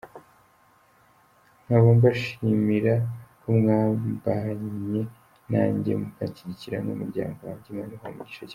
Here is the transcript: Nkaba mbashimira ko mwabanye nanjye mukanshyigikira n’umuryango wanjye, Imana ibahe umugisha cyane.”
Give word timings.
Nkaba 1.63 1.89
mbashimira 1.97 2.93
ko 3.41 3.47
mwabanye 3.57 5.01
nanjye 5.51 5.91
mukanshyigikira 6.01 6.77
n’umuryango 6.85 7.39
wanjye, 7.47 7.67
Imana 7.73 7.93
ibahe 7.95 8.13
umugisha 8.15 8.41
cyane.” 8.43 8.49